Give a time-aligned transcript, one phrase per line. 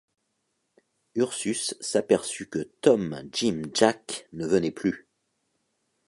[1.13, 5.07] Ursus s’aperçut que Tom-Jim-Jack ne venait plus;